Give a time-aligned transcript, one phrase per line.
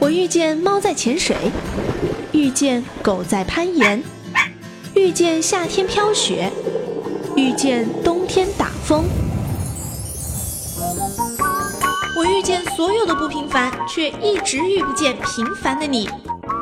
[0.00, 1.36] 我遇见猫在潜水，
[2.32, 4.02] 遇见狗在攀岩，
[4.94, 6.50] 遇见夏天飘雪，
[7.36, 9.04] 遇见冬天打风。
[12.16, 16.08] 我遇见所有的不平凡，却一直遇不见平凡的你。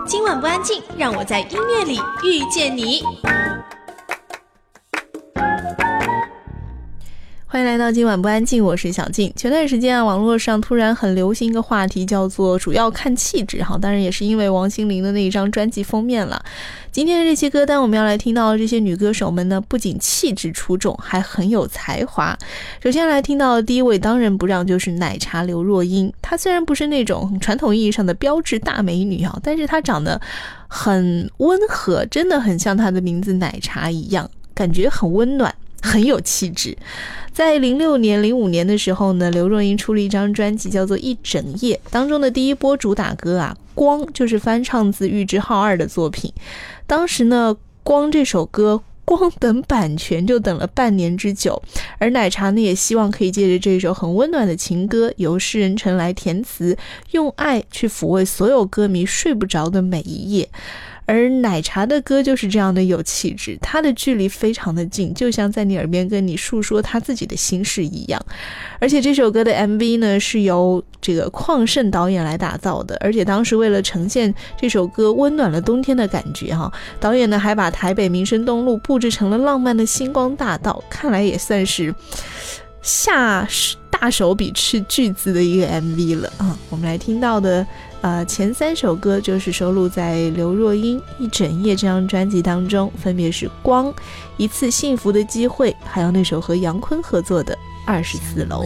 [0.06, 3.02] 今晚不安静，让我在音乐里遇见你。
[7.56, 9.32] 欢迎来到今晚不安静，我是小静。
[9.34, 13.78] 前段时间啊，网络上突然很流行一个话题，叫做“主要看气质”哈。
[13.78, 16.44] 当然也是因为王心凌的那一张专辑封面了。
[16.92, 22.36] 今天的这些歌单，我们要来听到这些女歌手们呢，不仅气质出众，还很有才华。
[22.82, 26.12] 首先来听到的第一位，当仁不让就是奶茶刘若英。
[26.20, 30.20] 她虽然不是那种传统意义上的标志大美女啊，但是她长得
[30.68, 35.54] 很温和，真的很像她的名字奶茶一样，感觉很温暖。
[35.86, 36.76] 很有气质，
[37.32, 46.32] 在零六年、零五年的时候呢，刘若英出了一张专辑，叫做《一整夜》，当中的第一波主打歌啊，《光》就是翻唱自玉置浩二的作品。
[46.86, 51.62] 当时呢，《光》这首歌光等版权就等了半年之久，
[51.98, 56.76] 而奶茶呢也希望可以借着这首很温暖的情歌，由诗人陈来填词，
[57.12, 60.48] 用爱去抚慰所有歌迷睡不着的每一夜。
[61.06, 68.20] 而奶茶的歌就是这样的有气质，它的距离非常的近，就像在你耳边跟你诉说他自己的心事一样。
[68.80, 81.94] 而且这首歌的 MV 呢是由这个邝胜导演来打造的，而且当时为了呈现这首歌温暖了冬天的感觉，哈，导演呢还把台北民生东路布置成了浪漫的星光大道，看来也算是
[82.82, 83.48] 下
[83.90, 86.58] 大手笔斥巨资的一个 MV 了啊。
[86.68, 87.64] 我们来听到的。
[88.06, 93.86] 呃，前三首歌就是收录在刘若英《一整夜》这张专辑当中，分别是《光》、
[94.36, 97.52] 《一次幸福的机会》，还有那首和杨坤合作的
[97.84, 98.64] 《二十四楼》。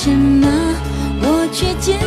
[0.00, 0.46] 什么
[1.22, 1.98] 我却坚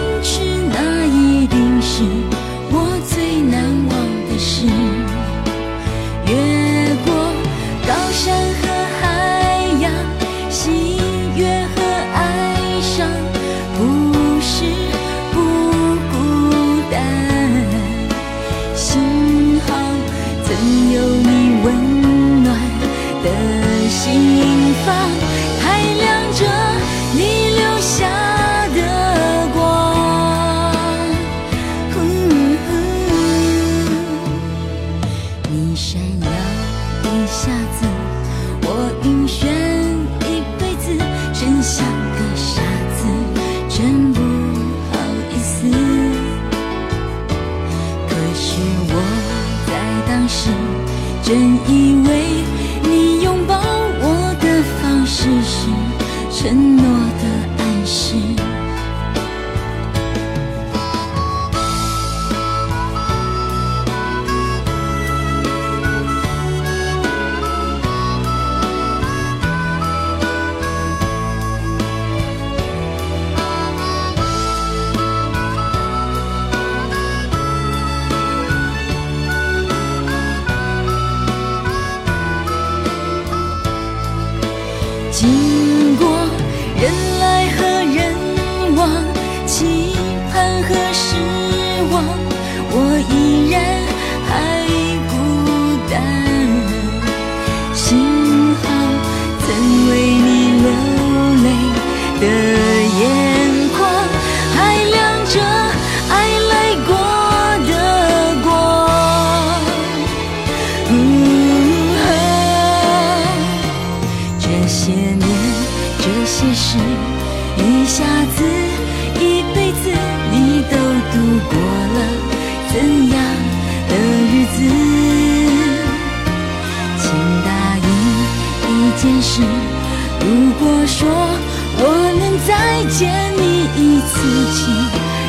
[131.02, 131.84] 说我
[132.20, 132.52] 能再
[132.92, 133.02] 见
[133.36, 133.44] 你
[133.76, 134.14] 一次
[134.54, 134.62] 请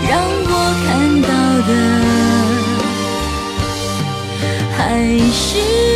[0.06, 0.12] 让
[0.44, 0.52] 我
[0.84, 0.88] 看
[1.22, 1.28] 到
[1.66, 1.70] 的
[4.76, 4.78] 还
[5.32, 5.91] 是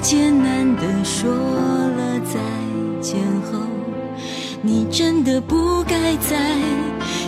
[0.00, 2.40] 艰难的说了再
[3.00, 3.58] 见后，
[4.62, 6.56] 你真的不该再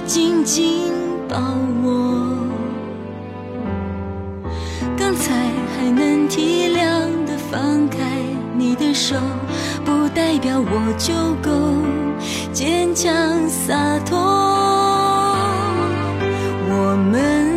[0.07, 0.91] 紧紧
[1.29, 1.39] 抱
[1.83, 2.49] 我。
[4.97, 5.35] 刚才
[5.77, 6.81] 还能体谅
[7.27, 7.99] 的放开
[8.57, 9.17] 你的手，
[9.85, 11.51] 不代表我就够
[12.53, 13.13] 坚强
[13.49, 14.19] 洒脱。
[16.75, 17.51] 我们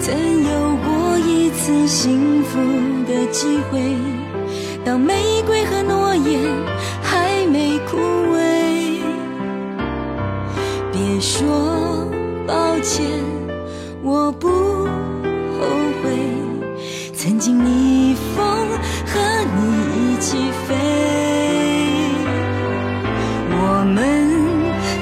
[0.00, 0.12] 曾
[0.42, 2.58] 有过一次幸福
[3.06, 3.80] 的机会，
[4.84, 6.40] 当玫瑰和诺言
[7.00, 7.96] 还没枯
[8.34, 9.00] 萎，
[10.92, 12.08] 别说
[12.46, 13.06] 抱歉，
[14.02, 15.66] 我不后
[16.02, 16.10] 悔。
[17.14, 18.44] 曾经逆风
[19.06, 19.20] 和
[19.54, 19.60] 你
[19.94, 20.36] 一起
[20.66, 20.74] 飞，
[23.50, 23.96] 我们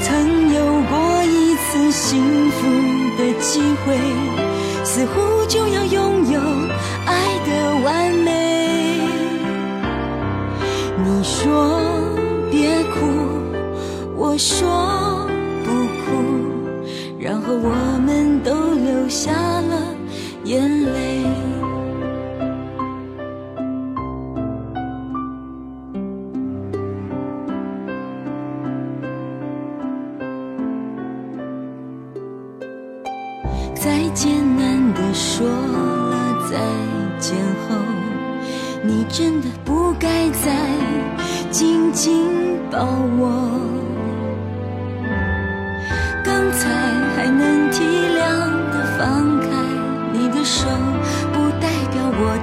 [0.02, 0.58] 曾有
[0.90, 2.68] 过一次幸福
[3.16, 3.96] 的机会，
[4.84, 5.20] 似乎
[14.30, 15.26] 我说
[15.64, 15.70] 不
[16.04, 16.06] 哭，
[17.18, 19.92] 然后我们都流下了
[20.44, 21.19] 眼泪。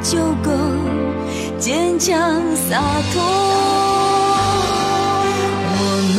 [0.09, 0.51] 就够
[1.59, 2.15] 坚强
[2.55, 2.81] 洒
[3.11, 3.21] 脱。
[5.79, 5.81] 我
[6.15, 6.17] 们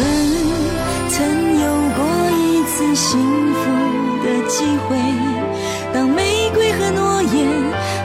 [1.09, 1.17] 曾
[1.65, 1.99] 有过
[2.37, 3.19] 一次幸
[3.55, 3.61] 福
[4.23, 4.89] 的机会，
[5.95, 7.35] 当玫瑰和诺言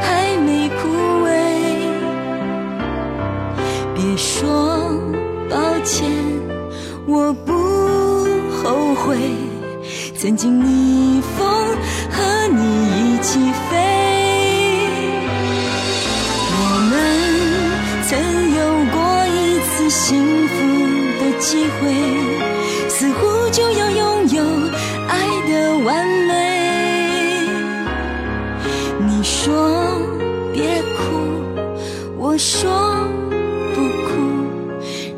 [0.02, 0.88] 还没枯
[1.26, 1.28] 萎，
[3.94, 4.90] 别说
[5.50, 6.10] 抱歉，
[7.06, 7.52] 我不
[8.56, 9.18] 后悔。
[10.16, 11.13] 曾经你
[20.14, 20.54] 幸福
[21.20, 21.90] 的机会，
[22.88, 24.44] 似乎就要拥有
[25.08, 25.18] 爱
[25.50, 26.32] 的完美。
[29.00, 29.52] 你说
[30.54, 31.02] 别哭，
[32.16, 32.70] 我说
[33.74, 34.12] 不哭，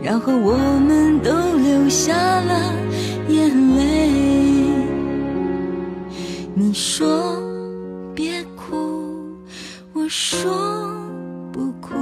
[0.02, 0.56] 然后我
[0.88, 2.74] 们都流下了
[3.28, 4.10] 眼泪。
[6.54, 7.38] 你说
[8.14, 9.36] 别哭，
[9.92, 10.50] 我说
[11.52, 11.96] 不哭，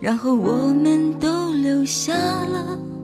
[0.00, 1.35] 然后我们都
[1.86, 2.12] 下
[2.46, 2.95] 了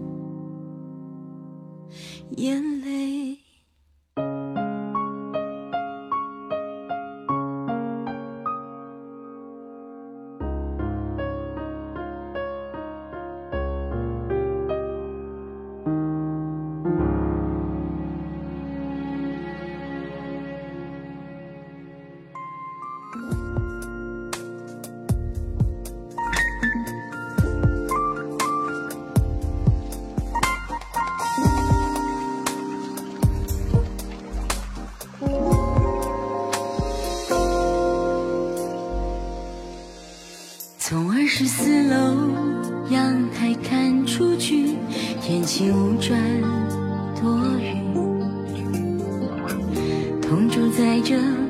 [51.12, 51.41] 着。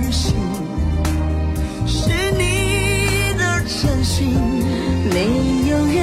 [0.00, 0.34] 而行，
[1.86, 4.32] 是你的真心，
[5.10, 5.16] 没
[5.68, 5.96] 有人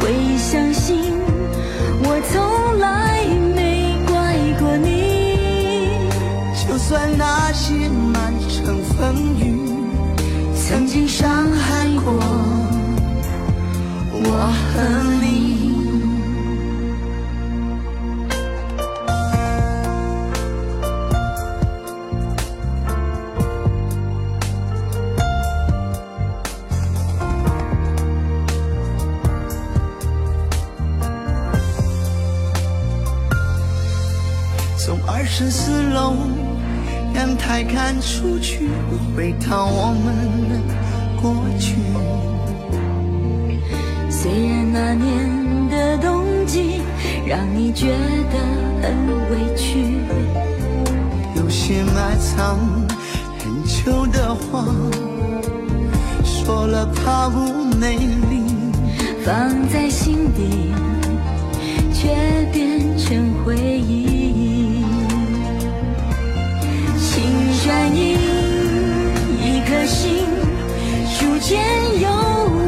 [0.00, 0.02] 会
[0.36, 1.12] 相信。
[2.02, 3.24] 我从来
[3.54, 4.12] 没怪
[4.60, 4.86] 过你，
[6.66, 9.42] 就算那些满城风雨
[10.54, 12.12] 曾经伤害过。
[14.12, 15.23] 我很。
[37.84, 38.68] 阳台看出去，
[39.14, 40.56] 回到我们的
[41.20, 41.74] 过去。
[44.10, 46.80] 虽然那年的冬季
[47.26, 47.88] 让你觉
[48.32, 48.38] 得
[48.80, 48.96] 很
[49.30, 49.98] 委屈，
[51.36, 52.58] 有些埋藏
[53.38, 54.64] 很久的话，
[56.24, 57.96] 说了怕不美
[58.30, 58.44] 丽，
[59.22, 60.72] 放在心底
[61.92, 62.08] 却
[62.50, 64.23] 变成回忆。
[67.64, 68.14] 转移，
[69.40, 70.26] 一颗心
[71.18, 71.58] 逐渐
[71.98, 72.10] 由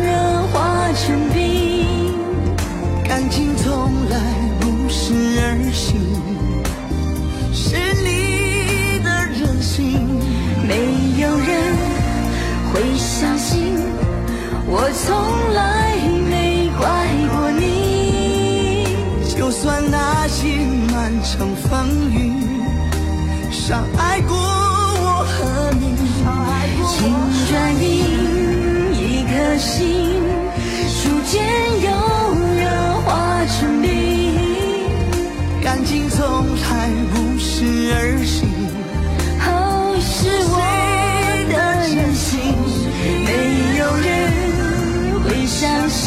[0.01, 2.15] 热化成冰。
[3.05, 4.19] 感情从来
[4.59, 5.97] 不是儿戏，
[7.53, 7.77] 是
[8.07, 10.09] 你的任性。
[10.67, 10.75] 没
[11.21, 11.77] 有人
[12.73, 13.77] 会相信，
[14.67, 15.95] 我从来
[16.31, 16.87] 没怪
[17.37, 18.97] 过你。
[19.37, 20.57] 就算那些
[20.91, 22.33] 满城风雨
[23.53, 24.35] 伤害过
[37.59, 38.45] 是儿戏，
[39.41, 40.61] 哦，是我
[41.49, 41.57] 的
[41.89, 42.37] 任性，
[43.25, 43.31] 没
[43.79, 44.05] 有人
[45.25, 46.05] 会相信，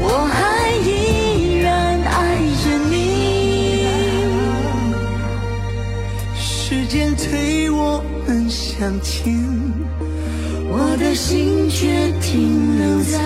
[0.00, 1.68] 我还依然
[2.00, 2.16] 爱
[2.64, 2.96] 着你。
[6.34, 9.36] 时间推我们向前，
[10.70, 13.18] 我的心却停留在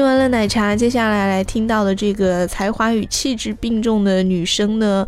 [0.00, 5.06] 听完了奶茶，接下来来听到的这个才华与气质并重的女生呢，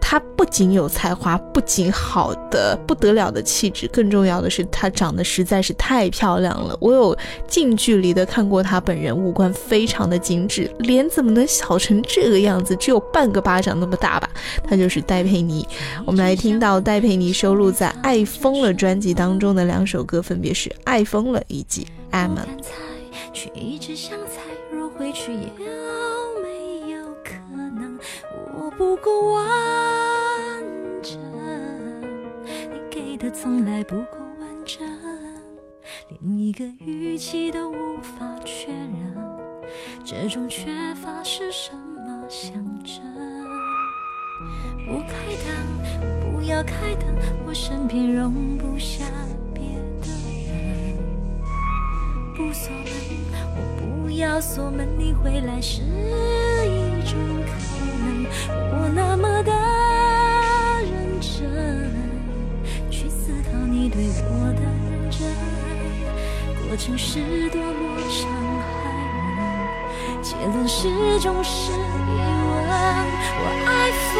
[0.00, 6.76] 她不仅有才华，不仅好的不得了的气质，更重要的是她长得实在是太漂亮了。
[6.80, 12.74] 我有近距离的看过她本人，五官非常的精致，脸怎么能小成这个样子？
[12.74, 14.28] 只有半个巴掌那么大吧？
[14.64, 15.64] 她就是戴佩妮。
[16.04, 22.38] 我们来听到戴佩妮收录在《爱疯了》专辑当中的两首歌，分别是《爱疯了》以及《Emma》。
[23.34, 25.38] 却一直想猜，若回去有
[26.40, 27.98] 没有可能，
[28.54, 29.42] 我不够完
[31.02, 31.20] 整，
[32.70, 34.86] 你给的从来不够完整，
[36.08, 39.16] 连一个语气都无法确认，
[40.04, 43.02] 这种缺乏是什么象征？
[44.86, 45.12] 不开
[45.44, 49.04] 灯，不要开灯，我身边容不下
[49.52, 49.64] 别
[50.00, 50.06] 的
[50.46, 50.94] 人。
[52.36, 52.84] 不锁门，
[54.18, 57.50] 要锁门，你回来是一种可
[58.02, 58.26] 能。
[58.70, 59.52] 我那么的
[60.82, 61.90] 认真，
[62.90, 65.18] 去思考你对我的认真，
[66.68, 68.28] 过程是多么伤
[68.60, 68.64] 害
[70.12, 70.88] 人，结论始
[71.20, 71.84] 终是疑问。
[73.40, 74.14] 我爱疯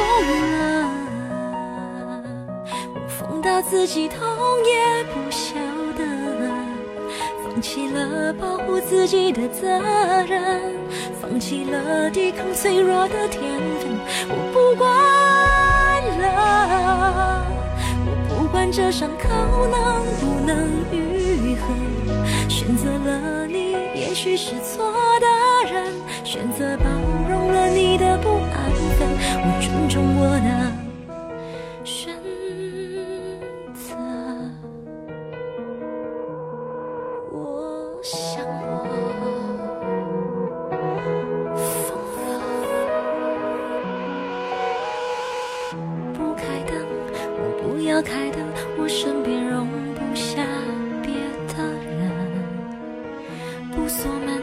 [0.53, 0.63] 了，
[2.95, 4.19] 我疯到自己痛
[4.65, 5.74] 也不想。
[7.65, 9.67] 弃了保护自己的责
[10.29, 10.61] 任，
[11.19, 13.41] 放弃了抵抗脆弱的天
[13.81, 13.89] 分，
[14.29, 14.87] 我不管
[16.21, 17.43] 了，
[18.05, 19.31] 我不管这伤口
[19.73, 21.65] 能不能愈合，
[22.51, 25.91] 选择了你，也许是错的人，
[26.23, 26.85] 选择包
[27.31, 29.09] 容了你的不安分，
[29.41, 30.84] 我尊重我的
[37.37, 38.85] 我想我
[41.67, 41.99] 疯
[42.29, 42.33] 了，
[46.15, 46.73] 不开灯，
[47.37, 48.47] 我不要开灯，
[48.79, 50.47] 我身边容不下
[51.03, 51.13] 别
[51.53, 51.55] 的
[51.99, 52.01] 人。
[53.73, 54.41] 不锁门，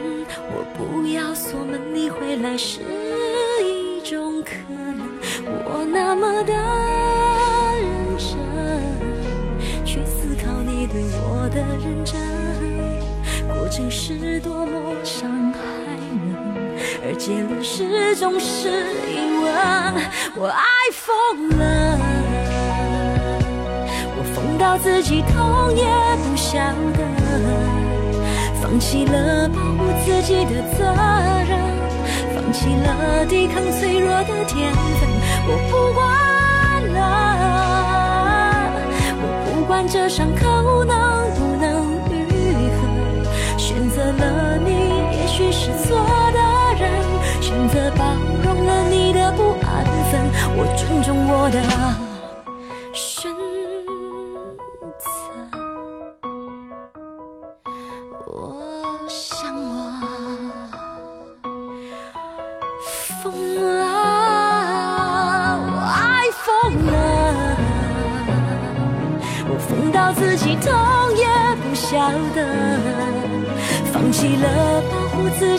[0.50, 2.80] 我不要锁门，你回来时
[13.74, 15.58] 这是多么伤害
[15.96, 16.36] 人，
[17.02, 18.68] 而结论始终是
[19.08, 19.48] 疑问。
[20.36, 20.62] 我爱
[20.92, 21.98] 疯了，
[24.14, 25.86] 我疯到自己痛也
[26.22, 26.58] 不晓
[26.92, 27.00] 得，
[28.60, 30.84] 放弃了保护自己的责
[31.48, 31.56] 任，
[32.36, 35.08] 放弃了抵抗脆弱的天分，
[35.48, 36.04] 我不管
[36.92, 37.00] 了，
[39.16, 41.11] 我不管这伤口能。
[45.32, 45.96] 许是错
[46.30, 46.38] 的
[46.78, 46.90] 人，
[47.40, 48.04] 选择包
[48.44, 50.20] 容了你的不安分，
[50.58, 52.11] 我尊重我的。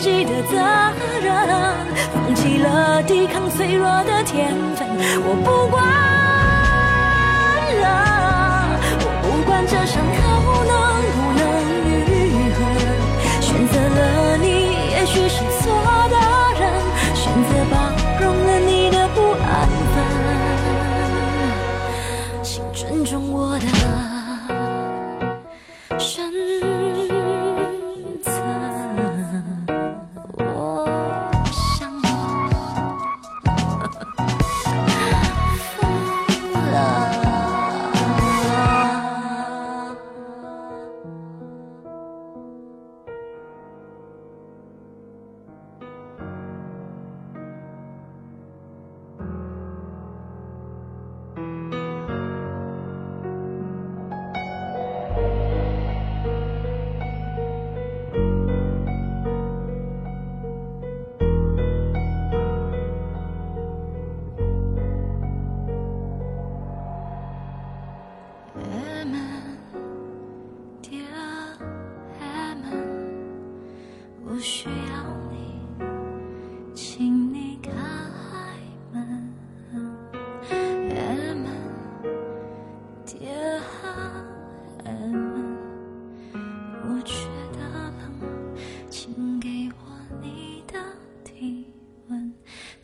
[0.04, 0.58] 自己的责
[1.22, 1.32] 任，
[2.12, 4.86] 放弃了抵抗脆弱的天分，
[5.24, 5.82] 我不管
[7.80, 7.86] 了，
[9.00, 10.20] 我不管这伤口
[10.68, 10.74] 能
[11.16, 11.42] 不能
[12.04, 12.60] 愈合，
[13.40, 14.46] 选择了你，
[14.92, 16.03] 也许是错。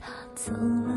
[0.00, 0.89] 他走了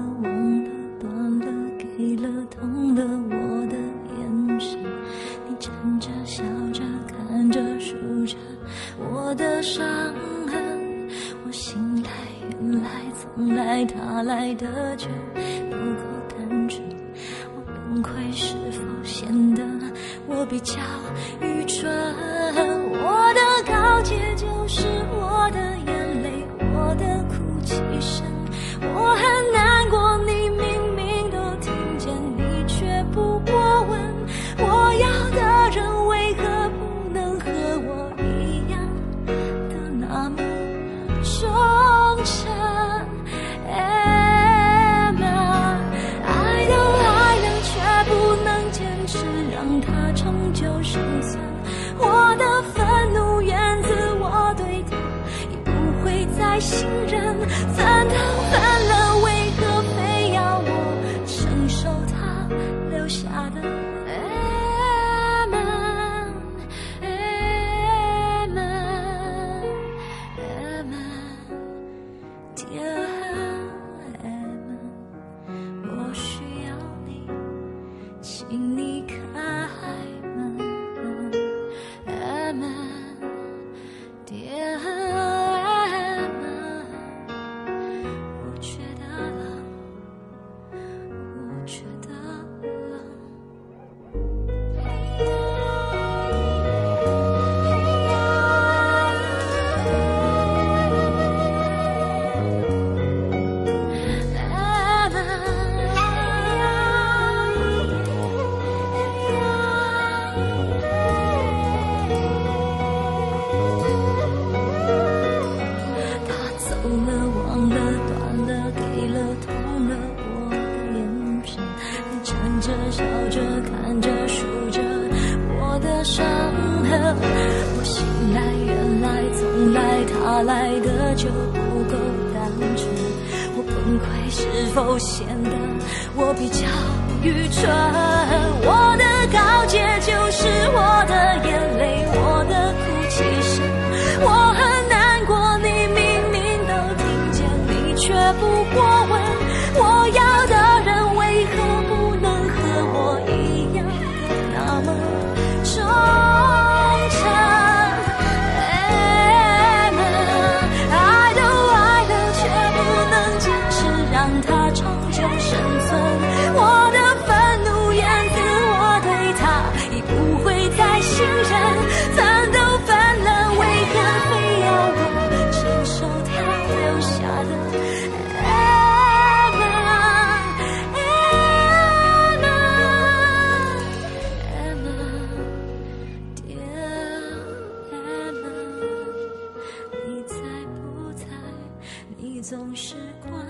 [192.54, 193.43] 总是关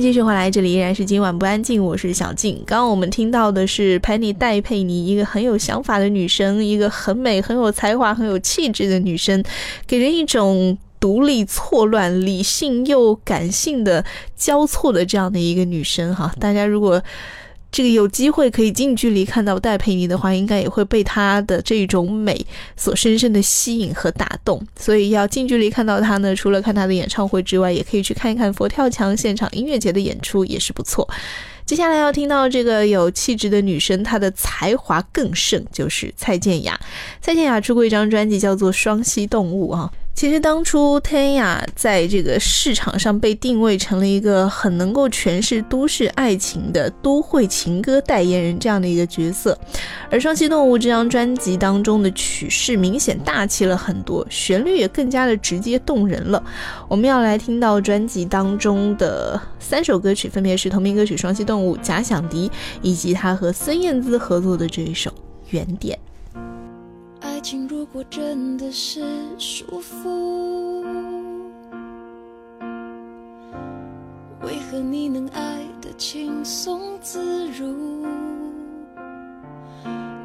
[0.00, 2.54] 继续回来，这里依然是今晚不安静，我是小静。
[2.64, 9.42] 刚刚我们听到的是潘妮戴佩妮，一个很有想法的女生，一个很美、很有才华、很有气质的女生，
[9.88, 14.04] 给人一种独立、错乱、理性又感性的
[14.36, 16.32] 交错的这样的一个女生哈。
[16.38, 17.02] 大家如果
[17.70, 22.44] 这个有机会可以近距离看到戴佩妮的话，应该也会被她的这种美
[22.76, 24.60] 所深深的吸引和打动。
[24.74, 31.08] 所以要近距离看到她呢，除了看她的演唱会之外，也可以去看一看佛跳墙现场音乐节的演出，也是不错。
[31.66, 36.80] 接下来要听到这个有气质的女生，她的才华更盛，就是蔡健雅。
[37.20, 39.92] 蔡健雅出过一张专辑，叫做《双栖动物》啊。
[40.18, 49.56] 其实当初天雅在这个市场上被定位成了一个很能够诠释都市爱情的都会情歌代言人这样的一个角色，
[50.10, 56.42] 而《双栖动物》这张专辑当中的曲式明显大气了很多，旋律也更加的直接动人了。
[56.88, 62.50] 我们要来听到专辑当中的三首歌曲，分别是同名歌曲《双栖动物》、假想敌，
[62.82, 65.08] 以及他和孙燕姿合作的这一首
[65.50, 65.96] 《原点》。
[67.38, 69.00] 爱情如果真的是
[69.38, 70.82] 束缚，
[74.42, 78.04] 为何你能爱得轻松自如？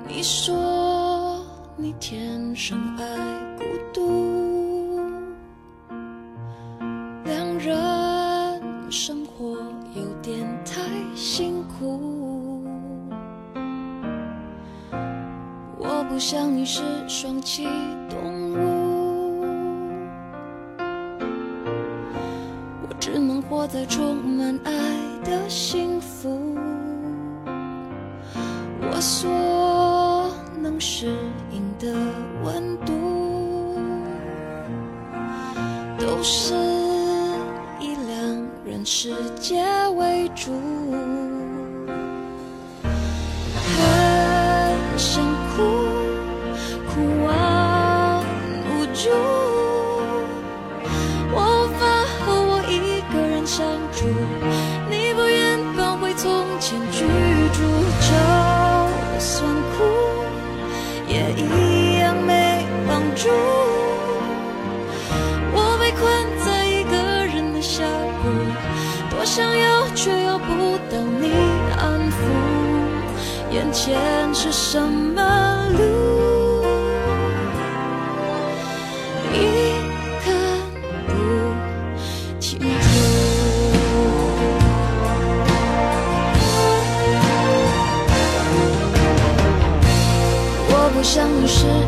[0.08, 1.46] 你说
[1.78, 3.06] 你天生爱
[3.60, 4.33] 孤独，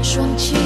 [0.06, 0.65] 双栖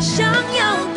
[0.00, 0.87] 想要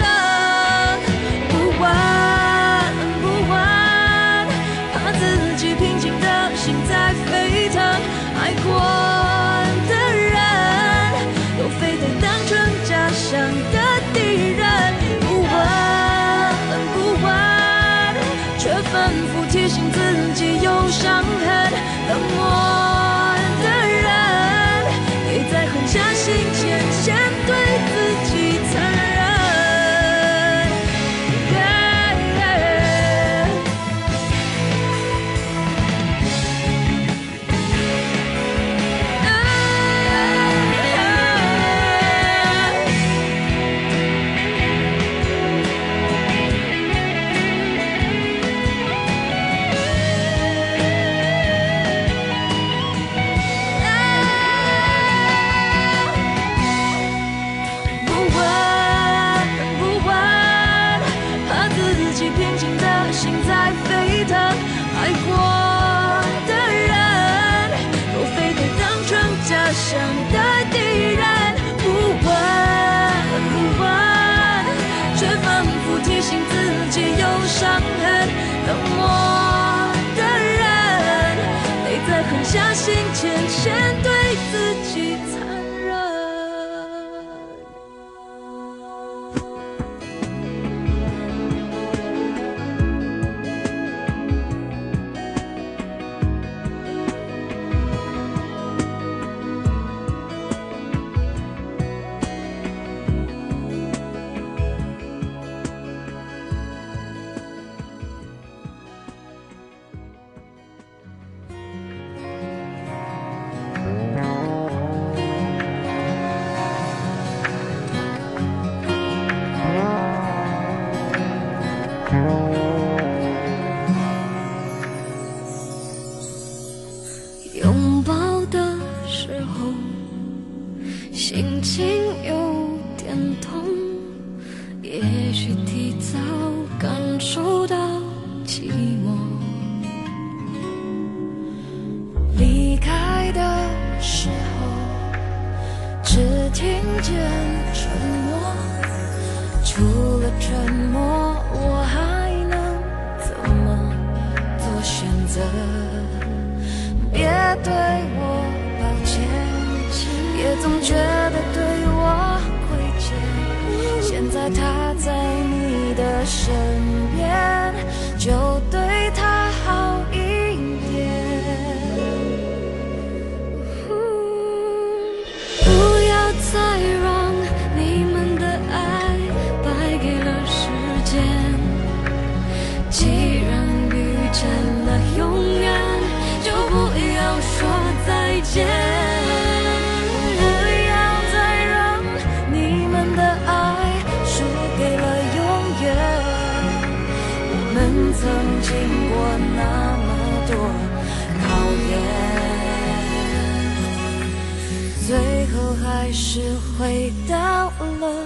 [205.83, 206.41] 还是
[206.77, 208.25] 回到了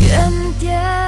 [0.00, 1.01] 原点。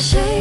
[0.00, 0.39] 谁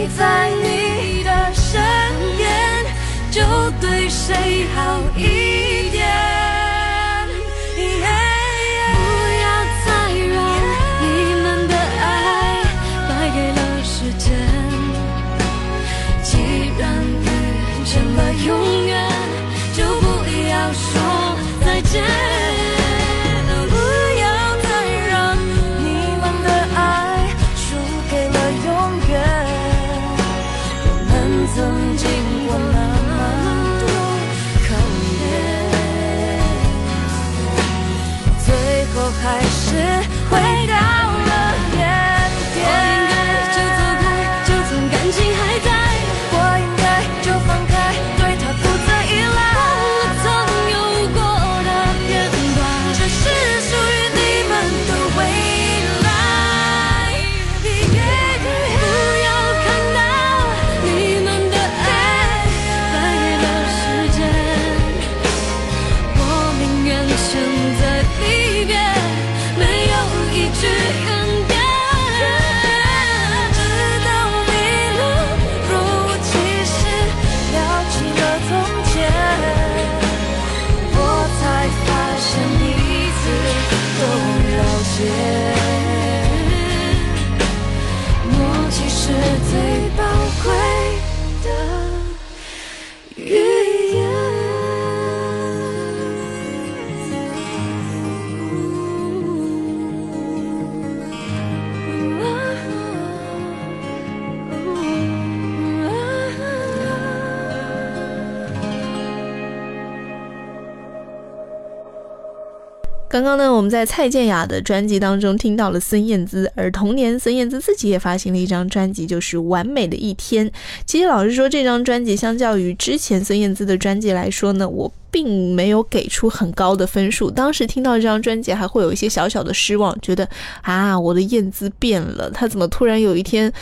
[113.30, 120.50] 刚呢，我们在蔡健雅的专辑当中听到了孙燕姿，而同年孙燕姿自己也发行了一张专辑，就是《完美的一天》。
[120.84, 127.30] 其实老实说，这张专辑相较于之前孙燕姿的专辑来说呢，我并没有给出很高的分数。
[127.30, 130.28] 当时听到这张专辑，还会有一些小小的失望，觉得
[130.64, 133.54] 啊，我的燕姿变了，她怎么突然有一天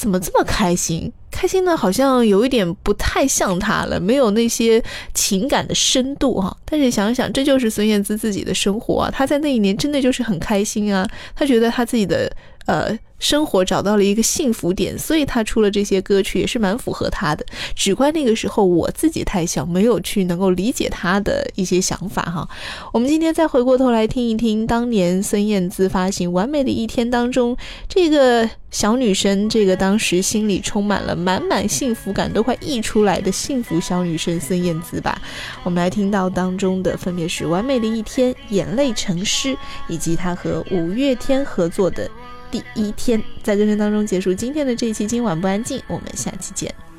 [0.00, 1.12] 怎么这么开心？
[1.30, 4.82] 开心的好像有一点不太像他了，没有那些
[5.12, 12.32] 情感的深度哈、但是想想，这就是孙燕姿自己的生活啊，她在那一年真的就是很开心啊，她觉得她自己的
[12.70, 17.44] 呃生活找到了一个幸福点，所以他出了这些歌曲也是蛮符合他的。
[17.74, 22.48] 只怪那个时候我自己太小，没有去能够理解他的一些想法哈。
[22.94, 27.54] 我们今天再回过头来听一听当年孙燕姿发行《完美的一天》当中，
[27.86, 35.20] 这个小女生，这个当时心里充满了满满幸福感，都快溢出来的幸福小女生孙燕姿吧。
[35.62, 39.48] 我们来听到当中的分别是《完美的一天》《眼泪成诗》，
[39.88, 42.08] 以及她和五月天合作的
[42.50, 43.20] 《第一天》。
[43.42, 46.89] 在歌声当中结束今天的这一期《今晚不安静》，我们下期见。